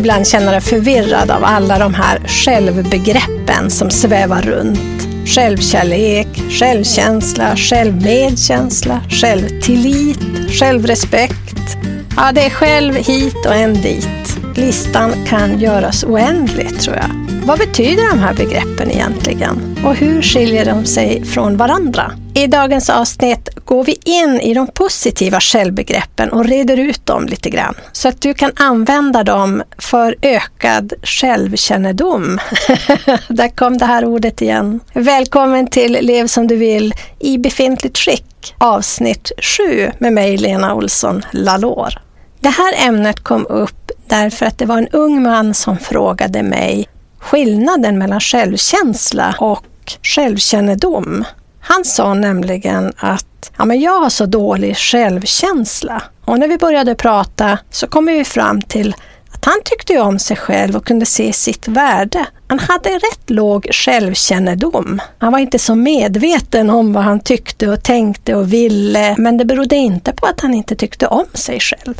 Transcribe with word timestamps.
ibland 0.00 0.26
känna 0.26 0.50
dig 0.50 0.60
förvirrad 0.60 1.30
av 1.30 1.44
alla 1.44 1.78
de 1.78 1.94
här 1.94 2.18
självbegreppen 2.26 3.70
som 3.70 3.90
svävar 3.90 4.42
runt. 4.42 5.08
Självkärlek, 5.26 6.26
självkänsla, 6.50 7.56
självmedkänsla, 7.56 9.00
självtillit, 9.08 10.18
självrespekt. 10.50 11.76
Ja, 12.16 12.32
det 12.32 12.40
är 12.40 12.50
själv 12.50 12.94
hit 12.94 13.46
och 13.46 13.54
en 13.54 13.74
dit. 13.74 14.38
Listan 14.54 15.12
kan 15.26 15.60
göras 15.60 16.04
oändlig 16.04 16.80
tror 16.80 16.96
jag. 16.96 17.10
Vad 17.44 17.58
betyder 17.58 18.10
de 18.10 18.18
här 18.18 18.34
begreppen 18.34 18.90
egentligen? 18.90 19.76
Och 19.84 19.94
hur 19.94 20.22
skiljer 20.22 20.64
de 20.64 20.84
sig 20.84 21.24
från 21.24 21.56
varandra? 21.56 22.12
I 22.40 22.46
dagens 22.46 22.90
avsnitt 22.90 23.48
går 23.64 23.84
vi 23.84 23.96
in 24.04 24.40
i 24.40 24.54
de 24.54 24.66
positiva 24.66 25.40
självbegreppen 25.40 26.32
och 26.32 26.44
reder 26.44 26.76
ut 26.76 27.06
dem 27.06 27.26
lite 27.26 27.50
grann 27.50 27.74
så 27.92 28.08
att 28.08 28.20
du 28.20 28.34
kan 28.34 28.52
använda 28.56 29.24
dem 29.24 29.62
för 29.78 30.16
ökad 30.22 30.92
självkännedom. 31.02 32.38
Där 33.28 33.56
kom 33.56 33.78
det 33.78 33.84
här 33.84 34.04
ordet 34.04 34.42
igen. 34.42 34.80
Välkommen 34.92 35.66
till 35.66 35.98
Lev 36.00 36.26
som 36.26 36.46
du 36.46 36.56
vill 36.56 36.94
i 37.18 37.38
befintligt 37.38 37.98
skick 37.98 38.54
avsnitt 38.58 39.32
7 39.38 39.90
med 39.98 40.12
mig 40.12 40.36
Lena 40.36 40.74
Olsson 40.74 41.22
Lalor. 41.30 42.00
Det 42.40 42.48
här 42.48 42.88
ämnet 42.88 43.20
kom 43.20 43.46
upp 43.46 43.90
därför 44.06 44.46
att 44.46 44.58
det 44.58 44.66
var 44.66 44.78
en 44.78 44.88
ung 44.88 45.22
man 45.22 45.54
som 45.54 45.78
frågade 45.78 46.42
mig 46.42 46.88
skillnaden 47.18 47.98
mellan 47.98 48.20
självkänsla 48.20 49.34
och 49.38 49.64
självkännedom. 50.02 51.24
Han 51.72 51.84
sa 51.84 52.14
nämligen 52.14 52.92
att 52.96 53.52
ja, 53.58 53.64
men 53.64 53.80
jag 53.80 54.00
har 54.00 54.10
så 54.10 54.26
dålig 54.26 54.76
självkänsla. 54.76 56.02
Och 56.24 56.38
när 56.38 56.48
vi 56.48 56.58
började 56.58 56.94
prata 56.94 57.58
så 57.70 57.86
kom 57.86 58.06
vi 58.06 58.24
fram 58.24 58.62
till 58.62 58.94
att 59.30 59.44
han 59.44 59.60
tyckte 59.64 60.00
om 60.00 60.18
sig 60.18 60.36
själv 60.36 60.76
och 60.76 60.86
kunde 60.86 61.06
se 61.06 61.32
sitt 61.32 61.68
värde. 61.68 62.26
Han 62.48 62.58
hade 62.58 62.90
rätt 62.90 63.30
låg 63.30 63.66
självkännedom. 63.72 65.00
Han 65.18 65.32
var 65.32 65.38
inte 65.38 65.58
så 65.58 65.74
medveten 65.74 66.70
om 66.70 66.92
vad 66.92 67.04
han 67.04 67.20
tyckte 67.20 67.68
och 67.68 67.82
tänkte 67.82 68.34
och 68.34 68.52
ville, 68.52 69.14
men 69.18 69.36
det 69.36 69.44
berodde 69.44 69.76
inte 69.76 70.12
på 70.12 70.26
att 70.26 70.40
han 70.40 70.54
inte 70.54 70.76
tyckte 70.76 71.06
om 71.06 71.26
sig 71.34 71.60
själv. 71.60 71.94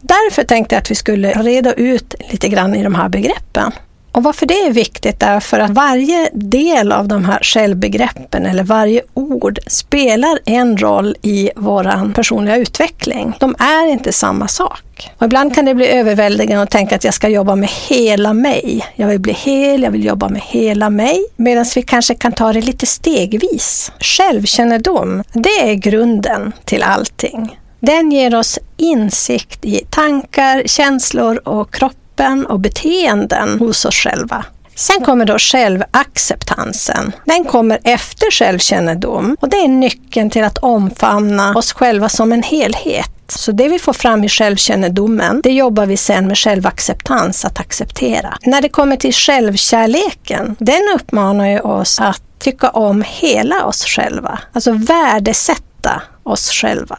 Därför 0.00 0.44
tänkte 0.44 0.74
jag 0.74 0.80
att 0.80 0.90
vi 0.90 0.94
skulle 0.94 1.32
reda 1.32 1.72
ut 1.72 2.14
lite 2.30 2.48
grann 2.48 2.74
i 2.74 2.82
de 2.82 2.94
här 2.94 3.08
begreppen. 3.08 3.72
Och 4.14 4.22
varför 4.22 4.46
det 4.46 4.60
är 4.60 4.72
viktigt 4.72 5.22
är 5.22 5.40
för 5.40 5.58
att 5.58 5.70
varje 5.70 6.30
del 6.32 6.92
av 6.92 7.08
de 7.08 7.24
här 7.24 7.38
självbegreppen 7.42 8.46
eller 8.46 8.64
varje 8.64 9.02
ord 9.14 9.58
spelar 9.66 10.38
en 10.44 10.76
roll 10.76 11.16
i 11.22 11.50
vår 11.56 12.12
personliga 12.14 12.56
utveckling. 12.56 13.32
De 13.40 13.54
är 13.58 13.88
inte 13.88 14.12
samma 14.12 14.48
sak. 14.48 15.10
Och 15.18 15.24
ibland 15.26 15.54
kan 15.54 15.64
det 15.64 15.74
bli 15.74 15.88
överväldigande 15.88 16.62
att 16.62 16.70
tänka 16.70 16.96
att 16.96 17.04
jag 17.04 17.14
ska 17.14 17.28
jobba 17.28 17.56
med 17.56 17.68
hela 17.88 18.32
mig. 18.32 18.84
Jag 18.94 19.08
vill 19.08 19.20
bli 19.20 19.32
hel, 19.32 19.82
jag 19.82 19.90
vill 19.90 20.04
jobba 20.04 20.28
med 20.28 20.42
hela 20.42 20.90
mig. 20.90 21.24
Medan 21.36 21.64
vi 21.74 21.82
kanske 21.82 22.14
kan 22.14 22.32
ta 22.32 22.52
det 22.52 22.60
lite 22.60 22.86
stegvis. 22.86 23.92
Självkännedom, 24.00 25.22
det 25.32 25.70
är 25.70 25.74
grunden 25.74 26.52
till 26.64 26.82
allting. 26.82 27.58
Den 27.80 28.10
ger 28.10 28.34
oss 28.34 28.58
insikt 28.76 29.64
i 29.64 29.80
tankar, 29.90 30.62
känslor 30.66 31.48
och 31.48 31.74
kropp 31.74 31.96
begreppen 32.16 32.46
och 32.46 32.60
beteenden 32.60 33.58
hos 33.58 33.84
oss 33.84 33.94
själva. 33.94 34.44
Sen 34.76 35.04
kommer 35.04 35.24
då 35.24 35.38
självacceptansen. 35.38 37.12
Den 37.24 37.44
kommer 37.44 37.78
efter 37.84 38.30
självkännedom 38.30 39.36
och 39.40 39.48
det 39.48 39.56
är 39.56 39.68
nyckeln 39.68 40.30
till 40.30 40.44
att 40.44 40.58
omfamna 40.58 41.54
oss 41.54 41.72
själva 41.72 42.08
som 42.08 42.32
en 42.32 42.42
helhet. 42.42 43.10
Så 43.28 43.52
det 43.52 43.68
vi 43.68 43.78
får 43.78 43.92
fram 43.92 44.24
i 44.24 44.28
självkännedomen, 44.28 45.40
det 45.42 45.52
jobbar 45.52 45.86
vi 45.86 45.96
sen 45.96 46.26
med 46.26 46.38
självacceptans, 46.38 47.44
att 47.44 47.60
acceptera. 47.60 48.38
När 48.42 48.62
det 48.62 48.68
kommer 48.68 48.96
till 48.96 49.12
självkärleken, 49.12 50.56
den 50.58 50.82
uppmanar 50.94 51.46
ju 51.46 51.60
oss 51.60 52.00
att 52.00 52.22
tycka 52.38 52.70
om 52.70 53.04
hela 53.06 53.64
oss 53.64 53.84
själva, 53.84 54.38
alltså 54.52 54.72
värdesätta 54.72 56.02
oss 56.22 56.50
själva. 56.50 56.96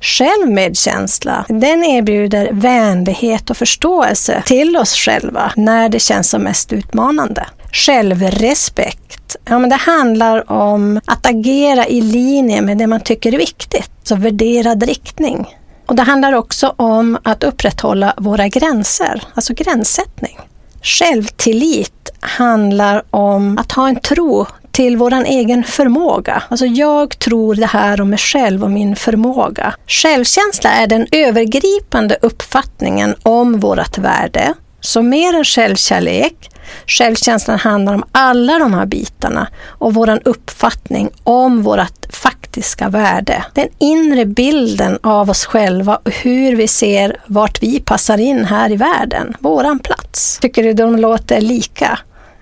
Självmedkänsla, 0.00 1.44
den 1.48 1.84
erbjuder 1.84 2.48
vänlighet 2.52 3.50
och 3.50 3.56
förståelse 3.56 4.42
till 4.46 4.76
oss 4.76 4.94
själva 4.94 5.52
när 5.56 5.88
det 5.88 5.98
känns 5.98 6.30
som 6.30 6.42
mest 6.42 6.72
utmanande. 6.72 7.46
Självrespekt, 7.72 9.36
ja 9.44 9.58
men 9.58 9.70
det 9.70 9.76
handlar 9.76 10.52
om 10.52 11.00
att 11.06 11.26
agera 11.26 11.86
i 11.86 12.00
linje 12.00 12.62
med 12.62 12.78
det 12.78 12.86
man 12.86 13.00
tycker 13.00 13.34
är 13.34 13.38
viktigt, 13.38 13.90
så 14.02 14.16
värderad 14.16 14.82
riktning. 14.82 15.46
Och 15.86 15.96
det 15.96 16.02
handlar 16.02 16.32
också 16.32 16.74
om 16.76 17.18
att 17.22 17.44
upprätthålla 17.44 18.14
våra 18.16 18.48
gränser, 18.48 19.22
alltså 19.34 19.54
gränssättning. 19.54 20.38
Självtillit 20.82 22.10
handlar 22.20 23.02
om 23.10 23.58
att 23.58 23.72
ha 23.72 23.88
en 23.88 24.00
tro 24.00 24.46
till 24.78 24.96
vår 24.96 25.14
egen 25.24 25.64
förmåga. 25.64 26.42
Alltså 26.48 26.66
jag 26.66 27.18
tror 27.18 27.54
det 27.54 27.66
här 27.66 28.00
om 28.00 28.10
mig 28.10 28.18
själv 28.18 28.64
och 28.64 28.70
min 28.70 28.96
förmåga. 28.96 29.74
Självkänsla 29.86 30.70
är 30.70 30.86
den 30.86 31.06
övergripande 31.12 32.18
uppfattningen 32.22 33.14
om 33.22 33.60
vårt 33.60 33.98
värde. 33.98 34.54
Så 34.80 35.02
mer 35.02 35.34
än 35.34 35.44
självkärlek, 35.44 36.50
självkänslan 36.86 37.58
handlar 37.58 37.94
om 37.94 38.04
alla 38.12 38.58
de 38.58 38.74
här 38.74 38.86
bitarna 38.86 39.48
och 39.66 39.94
vår 39.94 40.20
uppfattning 40.24 41.10
om 41.24 41.62
vårt 41.62 42.06
faktiska 42.10 42.88
värde. 42.88 43.44
Den 43.54 43.68
inre 43.78 44.24
bilden 44.24 44.98
av 45.02 45.30
oss 45.30 45.44
själva 45.44 45.96
och 45.96 46.12
hur 46.12 46.56
vi 46.56 46.68
ser 46.68 47.16
vart 47.26 47.62
vi 47.62 47.80
passar 47.80 48.18
in 48.18 48.44
här 48.44 48.72
i 48.72 48.76
världen, 48.76 49.36
våran 49.38 49.78
plats. 49.78 50.38
Tycker 50.38 50.62
du 50.62 50.72
de 50.72 50.96
låter 50.96 51.40
lika? 51.40 51.98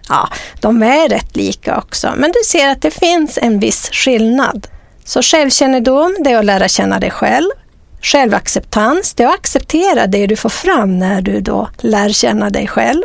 Ja, 0.09 0.29
de 0.61 0.83
är 0.83 1.09
rätt 1.09 1.37
lika 1.37 1.79
också, 1.79 2.13
men 2.17 2.33
du 2.33 2.39
ser 2.45 2.69
att 2.69 2.83
det 2.83 2.91
finns 2.91 3.39
en 3.43 3.59
viss 3.59 3.89
skillnad. 3.93 4.67
Så 5.05 5.23
självkännedom, 5.23 6.17
det 6.25 6.31
är 6.31 6.39
att 6.39 6.45
lära 6.45 6.69
känna 6.69 7.01
dig 7.01 7.11
själv. 7.11 7.51
Självacceptans, 8.03 9.15
det 9.15 9.23
är 9.23 9.29
att 9.29 9.35
acceptera 9.35 10.07
det 10.07 10.27
du 10.27 10.37
får 10.37 10.49
fram 10.49 10.99
när 10.99 11.23
du 11.23 11.41
då 11.41 11.69
lär 11.79 12.09
känna 12.09 12.51
dig 12.51 12.67
själv. 12.67 13.03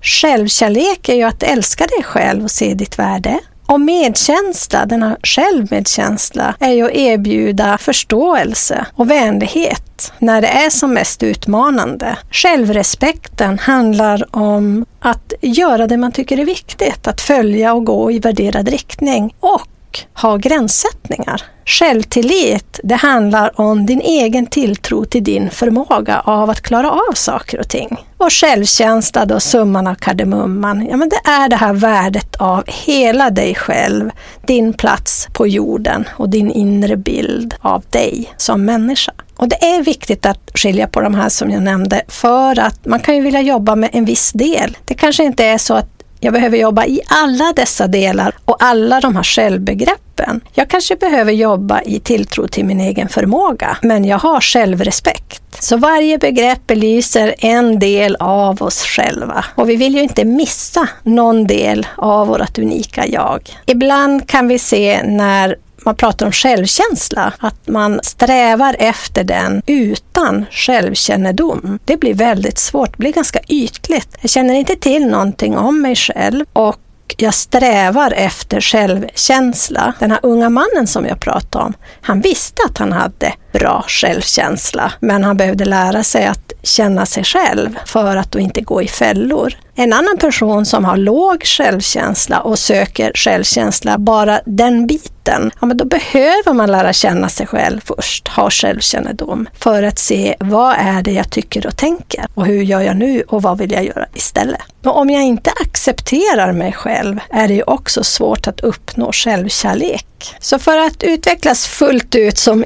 Självkärlek 0.00 1.08
är 1.08 1.14
ju 1.14 1.22
att 1.22 1.42
älska 1.42 1.86
dig 1.86 2.02
själv 2.02 2.44
och 2.44 2.50
se 2.50 2.74
ditt 2.74 2.98
värde. 2.98 3.40
Och 3.70 3.80
medkänsla, 3.80 4.86
denna 4.86 5.16
självmedkänsla, 5.22 6.54
är 6.60 6.70
ju 6.70 6.84
att 6.84 6.94
erbjuda 6.94 7.78
förståelse 7.78 8.86
och 8.94 9.10
vänlighet 9.10 10.12
när 10.18 10.40
det 10.40 10.46
är 10.46 10.70
som 10.70 10.94
mest 10.94 11.22
utmanande. 11.22 12.18
Självrespekten 12.30 13.58
handlar 13.58 14.36
om 14.36 14.86
att 15.00 15.32
göra 15.40 15.86
det 15.86 15.96
man 15.96 16.12
tycker 16.12 16.38
är 16.38 16.44
viktigt, 16.44 17.06
att 17.06 17.20
följa 17.20 17.74
och 17.74 17.84
gå 17.84 18.10
i 18.10 18.18
värderad 18.18 18.68
riktning 18.68 19.34
och 19.40 19.66
ha 20.14 20.36
gränssättningar. 20.36 21.42
Självtillit, 21.66 22.80
det 22.82 22.94
handlar 22.94 23.60
om 23.60 23.86
din 23.86 24.00
egen 24.00 24.46
tilltro 24.46 25.04
till 25.04 25.24
din 25.24 25.50
förmåga 25.50 26.20
av 26.20 26.50
att 26.50 26.60
klara 26.60 26.90
av 26.90 27.14
saker 27.14 27.60
och 27.60 27.68
ting. 27.68 27.96
Och 28.16 28.32
självkänsla, 28.32 29.26
då 29.26 29.40
summan 29.40 29.86
av 29.86 29.94
kardemumman, 29.94 30.86
ja 30.90 30.96
men 30.96 31.08
det 31.08 31.30
är 31.30 31.48
det 31.48 31.56
här 31.56 31.72
värdet 31.72 32.36
av 32.36 32.64
hela 32.66 33.30
dig 33.30 33.54
själv, 33.54 34.10
din 34.46 34.72
plats 34.72 35.28
på 35.32 35.46
jorden 35.46 36.08
och 36.16 36.28
din 36.28 36.50
inre 36.50 36.96
bild 36.96 37.54
av 37.60 37.84
dig 37.90 38.32
som 38.36 38.64
människa. 38.64 39.12
Och 39.36 39.48
det 39.48 39.64
är 39.64 39.82
viktigt 39.82 40.26
att 40.26 40.50
skilja 40.54 40.86
på 40.86 41.00
de 41.00 41.14
här 41.14 41.28
som 41.28 41.50
jag 41.50 41.62
nämnde 41.62 42.02
för 42.08 42.58
att 42.58 42.86
man 42.86 43.00
kan 43.00 43.16
ju 43.16 43.22
vilja 43.22 43.40
jobba 43.40 43.76
med 43.76 43.90
en 43.92 44.04
viss 44.04 44.32
del. 44.32 44.76
Det 44.84 44.94
kanske 44.94 45.24
inte 45.24 45.44
är 45.44 45.58
så 45.58 45.74
att 45.74 45.99
jag 46.20 46.32
behöver 46.32 46.58
jobba 46.58 46.86
i 46.86 47.00
alla 47.06 47.52
dessa 47.52 47.86
delar 47.86 48.34
och 48.44 48.56
alla 48.58 49.00
de 49.00 49.16
här 49.16 49.22
självbegreppen. 49.22 50.40
Jag 50.54 50.68
kanske 50.68 50.96
behöver 50.96 51.32
jobba 51.32 51.82
i 51.82 52.00
tilltro 52.00 52.48
till 52.48 52.64
min 52.64 52.80
egen 52.80 53.08
förmåga, 53.08 53.76
men 53.82 54.04
jag 54.04 54.18
har 54.18 54.40
självrespekt. 54.40 55.42
Så 55.62 55.76
varje 55.76 56.18
begrepp 56.18 56.66
belyser 56.66 57.34
en 57.38 57.78
del 57.78 58.16
av 58.20 58.62
oss 58.62 58.82
själva 58.82 59.44
och 59.54 59.68
vi 59.68 59.76
vill 59.76 59.94
ju 59.94 60.02
inte 60.02 60.24
missa 60.24 60.88
någon 61.02 61.46
del 61.46 61.86
av 61.96 62.28
vårt 62.28 62.58
unika 62.58 63.06
jag. 63.06 63.40
Ibland 63.66 64.28
kan 64.28 64.48
vi 64.48 64.58
se 64.58 65.02
när 65.02 65.56
man 65.84 65.96
pratar 65.96 66.26
om 66.26 66.32
självkänsla, 66.32 67.32
att 67.38 67.68
man 67.68 68.00
strävar 68.02 68.76
efter 68.78 69.24
den 69.24 69.62
utan 69.66 70.46
självkännedom. 70.50 71.78
Det 71.84 71.96
blir 71.96 72.14
väldigt 72.14 72.58
svårt, 72.58 72.92
det 72.92 72.98
blir 72.98 73.12
ganska 73.12 73.40
ytligt. 73.48 74.16
Jag 74.20 74.30
känner 74.30 74.54
inte 74.54 74.76
till 74.76 75.06
någonting 75.06 75.56
om 75.56 75.82
mig 75.82 75.96
själv 75.96 76.44
och 76.52 76.80
jag 77.16 77.34
strävar 77.34 78.12
efter 78.12 78.60
självkänsla. 78.60 79.92
Den 79.98 80.10
här 80.10 80.20
unga 80.22 80.50
mannen 80.50 80.86
som 80.86 81.06
jag 81.06 81.20
pratade 81.20 81.64
om, 81.64 81.74
han 82.00 82.20
visste 82.20 82.62
att 82.68 82.78
han 82.78 82.92
hade 82.92 83.32
bra 83.52 83.84
självkänsla, 83.88 84.92
men 85.00 85.24
han 85.24 85.36
behövde 85.36 85.64
lära 85.64 86.02
sig 86.04 86.26
att 86.26 86.52
känna 86.62 87.06
sig 87.06 87.24
själv 87.24 87.78
för 87.86 88.16
att 88.16 88.32
då 88.32 88.38
inte 88.38 88.60
gå 88.60 88.82
i 88.82 88.88
fällor. 88.88 89.54
En 89.74 89.92
annan 89.92 90.16
person 90.18 90.66
som 90.66 90.84
har 90.84 90.96
låg 90.96 91.44
självkänsla 91.44 92.40
och 92.40 92.58
söker 92.58 93.12
självkänsla, 93.14 93.98
bara 93.98 94.40
den 94.46 94.86
biten, 94.86 95.50
ja, 95.60 95.66
men 95.66 95.76
då 95.76 95.84
behöver 95.84 96.52
man 96.52 96.72
lära 96.72 96.92
känna 96.92 97.28
sig 97.28 97.46
själv 97.46 97.80
först, 97.84 98.28
ha 98.28 98.50
självkännedom, 98.50 99.48
för 99.58 99.82
att 99.82 99.98
se 99.98 100.36
vad 100.40 100.74
är 100.78 101.02
det 101.02 101.12
jag 101.12 101.30
tycker 101.30 101.66
och 101.66 101.76
tänker 101.76 102.26
och 102.34 102.46
hur 102.46 102.62
gör 102.62 102.80
jag 102.80 102.96
nu 102.96 103.22
och 103.28 103.42
vad 103.42 103.58
vill 103.58 103.72
jag 103.72 103.84
göra 103.84 104.06
istället. 104.14 104.60
Och 104.84 104.98
om 104.98 105.10
jag 105.10 105.22
inte 105.22 105.50
accepterar 105.50 106.52
mig 106.52 106.72
själv 106.72 107.18
är 107.30 107.48
det 107.48 107.54
ju 107.54 107.62
också 107.62 108.04
svårt 108.04 108.46
att 108.46 108.60
uppnå 108.60 109.12
självkärlek. 109.12 110.06
Så 110.40 110.58
för 110.58 110.78
att 110.78 111.02
utvecklas 111.02 111.66
fullt 111.66 112.14
ut 112.14 112.38
som 112.38 112.64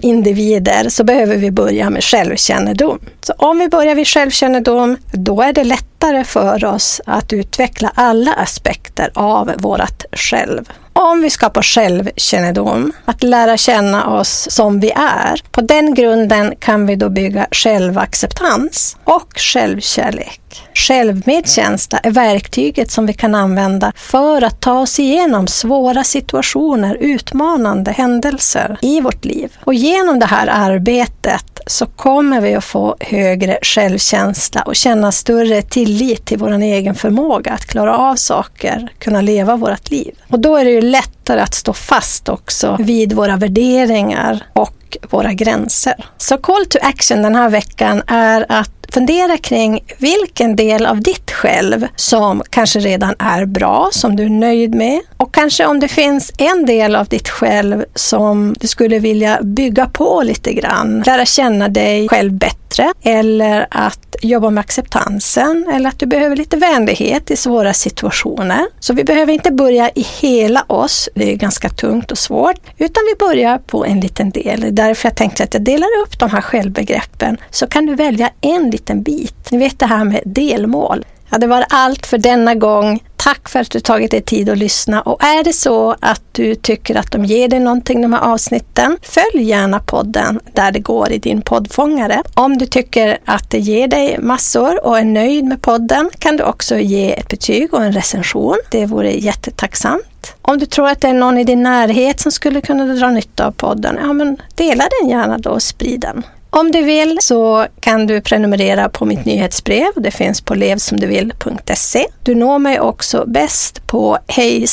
händer 0.74 0.90
så 0.90 1.04
behöver 1.04 1.36
vi 1.36 1.50
börja 1.50 1.90
med 1.90 2.04
självkännedom. 2.04 2.98
Så 3.20 3.32
om 3.32 3.58
vi 3.58 3.68
börjar 3.68 3.94
vid 3.94 4.06
självkännedom, 4.06 4.96
då 5.12 5.42
är 5.42 5.52
det 5.52 5.64
lättare 6.04 6.24
för 6.24 6.64
oss 6.64 7.00
att 7.06 7.32
utveckla 7.32 7.92
alla 7.94 8.32
aspekter 8.32 9.10
av 9.14 9.52
vårt 9.58 10.04
själv. 10.12 10.68
Om 10.92 11.20
vi 11.20 11.30
skapar 11.30 11.62
självkännedom, 11.62 12.92
att 13.04 13.22
lära 13.22 13.56
känna 13.56 14.06
oss 14.06 14.46
som 14.50 14.80
vi 14.80 14.90
är, 14.90 15.40
på 15.50 15.60
den 15.60 15.94
grunden 15.94 16.54
kan 16.58 16.86
vi 16.86 16.96
då 16.96 17.08
bygga 17.08 17.46
självacceptans 17.50 18.96
och 19.04 19.32
självkärlek. 19.36 20.40
Självmedkänsla 20.74 21.98
är 21.98 22.10
verktyget 22.10 22.90
som 22.90 23.06
vi 23.06 23.12
kan 23.12 23.34
använda 23.34 23.92
för 23.96 24.42
att 24.42 24.60
ta 24.60 24.80
oss 24.80 25.00
igenom 25.00 25.46
svåra 25.46 26.04
situationer, 26.04 26.96
utmanande 27.00 27.92
händelser 27.92 28.78
i 28.82 29.00
vårt 29.00 29.24
liv. 29.24 29.52
Och 29.64 29.74
genom 29.74 30.18
det 30.18 30.26
här 30.26 30.46
arbetet 30.52 31.53
så 31.66 31.86
kommer 31.86 32.40
vi 32.40 32.54
att 32.54 32.64
få 32.64 32.96
högre 33.00 33.58
självkänsla 33.62 34.62
och 34.62 34.76
känna 34.76 35.12
större 35.12 35.62
tillit 35.62 36.26
till 36.26 36.38
vår 36.38 36.52
egen 36.52 36.94
förmåga 36.94 37.52
att 37.52 37.66
klara 37.66 37.96
av 37.96 38.16
saker, 38.16 38.92
kunna 38.98 39.20
leva 39.20 39.56
vårt 39.56 39.90
liv. 39.90 40.14
Och 40.28 40.40
då 40.40 40.56
är 40.56 40.64
det 40.64 40.70
ju 40.70 40.80
lättare 40.80 41.40
att 41.40 41.54
stå 41.54 41.72
fast 41.72 42.28
också 42.28 42.76
vid 42.80 43.12
våra 43.12 43.36
värderingar 43.36 44.46
och 44.52 44.96
våra 45.10 45.32
gränser. 45.32 45.94
Så 46.18 46.38
call 46.38 46.66
to 46.66 46.78
action 46.82 47.22
den 47.22 47.34
här 47.34 47.48
veckan 47.48 48.02
är 48.06 48.46
att 48.48 48.70
fundera 48.88 49.38
kring 49.38 49.80
vilken 49.98 50.56
del 50.56 50.86
av 50.86 51.00
ditt 51.00 51.23
själv 51.44 51.86
som 51.96 52.42
kanske 52.50 52.78
redan 52.78 53.14
är 53.18 53.44
bra, 53.46 53.88
som 53.92 54.16
du 54.16 54.24
är 54.24 54.28
nöjd 54.28 54.74
med. 54.74 55.00
Och 55.16 55.34
kanske 55.34 55.66
om 55.66 55.80
det 55.80 55.88
finns 55.88 56.32
en 56.38 56.66
del 56.66 56.96
av 56.96 57.06
ditt 57.06 57.28
själv 57.28 57.84
som 57.94 58.54
du 58.60 58.66
skulle 58.66 58.98
vilja 58.98 59.38
bygga 59.42 59.86
på 59.86 60.22
lite 60.24 60.52
grann. 60.52 61.02
Lära 61.06 61.24
känna 61.24 61.68
dig 61.68 62.08
själv 62.08 62.32
bättre 62.32 62.92
eller 63.02 63.66
att 63.70 64.16
jobba 64.22 64.50
med 64.50 64.60
acceptansen 64.60 65.66
eller 65.72 65.88
att 65.88 65.98
du 65.98 66.06
behöver 66.06 66.36
lite 66.36 66.56
vänlighet 66.56 67.30
i 67.30 67.36
svåra 67.36 67.72
situationer. 67.72 68.66
Så 68.80 68.94
vi 68.94 69.04
behöver 69.04 69.32
inte 69.32 69.52
börja 69.52 69.90
i 69.94 70.06
hela 70.20 70.64
oss, 70.66 71.08
det 71.14 71.32
är 71.32 71.36
ganska 71.36 71.68
tungt 71.68 72.12
och 72.12 72.18
svårt, 72.18 72.56
utan 72.78 73.02
vi 73.12 73.26
börjar 73.26 73.58
på 73.58 73.84
en 73.84 74.00
liten 74.00 74.30
del. 74.30 74.66
Därför 74.70 75.08
jag 75.08 75.16
tänkte 75.16 75.44
att 75.44 75.54
jag 75.54 75.62
delar 75.62 75.88
upp 76.02 76.18
de 76.18 76.30
här 76.30 76.40
självbegreppen 76.40 77.36
så 77.50 77.66
kan 77.66 77.86
du 77.86 77.94
välja 77.94 78.30
en 78.40 78.70
liten 78.70 79.02
bit. 79.02 79.50
Ni 79.50 79.58
vet 79.58 79.78
det 79.78 79.86
här 79.86 80.04
med 80.04 80.22
delmål. 80.24 81.04
Ja, 81.34 81.38
det 81.38 81.46
var 81.46 81.64
allt 81.68 82.06
för 82.06 82.18
denna 82.18 82.54
gång. 82.54 83.02
Tack 83.16 83.48
för 83.48 83.60
att 83.60 83.70
du 83.70 83.80
tagit 83.80 84.10
dig 84.10 84.22
tid 84.22 84.48
att 84.48 84.58
lyssna 84.58 85.02
och 85.02 85.24
är 85.24 85.44
det 85.44 85.52
så 85.52 85.96
att 86.00 86.22
du 86.32 86.54
tycker 86.54 86.96
att 86.96 87.12
de 87.12 87.24
ger 87.24 87.48
dig 87.48 87.60
någonting 87.60 88.02
de 88.02 88.12
här 88.12 88.20
avsnitten, 88.20 88.98
följ 89.02 89.42
gärna 89.42 89.80
podden 89.80 90.40
där 90.52 90.72
det 90.72 90.78
går 90.78 91.12
i 91.12 91.18
din 91.18 91.42
poddfångare. 91.42 92.22
Om 92.34 92.58
du 92.58 92.66
tycker 92.66 93.18
att 93.24 93.50
det 93.50 93.58
ger 93.58 93.88
dig 93.88 94.18
massor 94.18 94.86
och 94.86 94.98
är 94.98 95.04
nöjd 95.04 95.44
med 95.44 95.62
podden 95.62 96.10
kan 96.18 96.36
du 96.36 96.44
också 96.44 96.76
ge 96.76 97.12
ett 97.12 97.28
betyg 97.28 97.74
och 97.74 97.84
en 97.84 97.92
recension. 97.92 98.58
Det 98.70 98.86
vore 98.86 99.12
jättetacksamt. 99.12 100.34
Om 100.42 100.58
du 100.58 100.66
tror 100.66 100.88
att 100.88 101.00
det 101.00 101.08
är 101.08 101.14
någon 101.14 101.38
i 101.38 101.44
din 101.44 101.62
närhet 101.62 102.20
som 102.20 102.32
skulle 102.32 102.60
kunna 102.60 102.84
dra 102.84 103.10
nytta 103.10 103.46
av 103.46 103.52
podden, 103.52 103.98
ja 104.02 104.12
men 104.12 104.36
dela 104.54 104.84
den 105.00 105.10
gärna 105.10 105.38
då 105.38 105.50
och 105.50 105.62
sprid 105.62 106.00
den. 106.00 106.22
Om 106.56 106.72
du 106.72 106.82
vill 106.82 107.18
så 107.20 107.66
kan 107.80 108.06
du 108.06 108.20
prenumerera 108.20 108.88
på 108.88 109.04
mitt 109.04 109.24
nyhetsbrev. 109.24 109.88
Det 109.96 110.10
finns 110.10 110.40
på 110.40 110.54
levsomduvill.se. 110.54 112.06
Du 112.22 112.34
når 112.34 112.58
mig 112.58 112.80
också 112.80 113.24
bäst 113.26 113.86
på 113.86 114.18
hej 114.28 114.66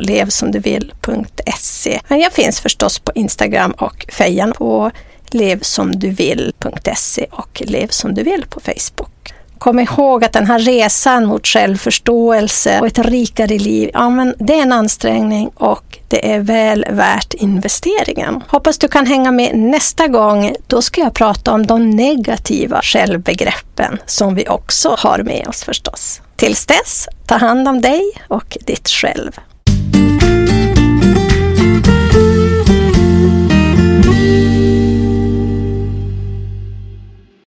levsomduvill.se. 0.00 2.00
Men 2.08 2.20
jag 2.20 2.32
finns 2.32 2.60
förstås 2.60 2.98
på 2.98 3.12
Instagram 3.14 3.72
och 3.72 4.06
Fejan 4.08 4.52
på 4.52 4.90
levsomduvill.se 5.30 7.26
och 7.30 7.62
levsomduvill 7.66 8.44
på 8.48 8.60
Facebook. 8.60 9.34
Kom 9.58 9.78
ihåg 9.78 10.24
att 10.24 10.32
den 10.32 10.46
här 10.46 10.58
resan 10.58 11.26
mot 11.26 11.46
självförståelse 11.46 12.80
och 12.80 12.86
ett 12.86 12.98
rikare 12.98 13.58
liv, 13.58 13.90
ja 13.92 14.10
men 14.10 14.34
det 14.38 14.54
är 14.54 14.62
en 14.62 14.72
ansträngning 14.72 15.50
och 15.54 15.91
det 16.12 16.32
är 16.32 16.40
väl 16.40 16.84
värt 16.90 17.34
investeringen. 17.34 18.42
Hoppas 18.48 18.78
du 18.78 18.88
kan 18.88 19.06
hänga 19.06 19.30
med 19.30 19.58
nästa 19.58 20.08
gång. 20.08 20.54
Då 20.66 20.82
ska 20.82 21.00
jag 21.00 21.14
prata 21.14 21.52
om 21.52 21.66
de 21.66 21.90
negativa 21.90 22.80
självbegreppen 22.82 23.98
som 24.06 24.34
vi 24.34 24.48
också 24.48 24.96
har 24.98 25.18
med 25.18 25.46
oss 25.48 25.64
förstås. 25.64 26.22
Tills 26.36 26.66
dess, 26.66 27.08
ta 27.26 27.36
hand 27.36 27.68
om 27.68 27.80
dig 27.80 28.02
och 28.28 28.58
ditt 28.66 28.88
själv. 28.88 29.32